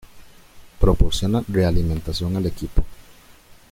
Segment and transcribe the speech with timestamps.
[0.79, 2.83] Proporciona realimentación al equipo.